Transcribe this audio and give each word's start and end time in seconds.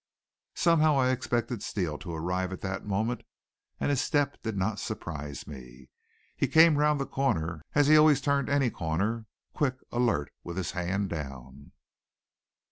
Somehow 0.55 0.95
I 0.99 1.11
expected 1.11 1.61
Steele 1.61 1.99
to 1.99 2.11
arrive 2.11 2.51
at 2.51 2.61
that 2.61 2.83
moment, 2.87 3.21
and 3.79 3.91
his 3.91 4.01
step 4.01 4.41
did 4.41 4.57
not 4.57 4.79
surprise 4.79 5.45
me. 5.45 5.89
He 6.35 6.47
came 6.47 6.77
round 6.79 6.99
the 6.99 7.05
corner 7.05 7.61
as 7.75 7.85
he 7.85 7.97
always 7.97 8.19
turned 8.19 8.49
any 8.49 8.71
corner, 8.71 9.27
quick, 9.53 9.75
alert, 9.91 10.33
with 10.43 10.57
his 10.57 10.71
hand 10.71 11.11
down. 11.11 11.73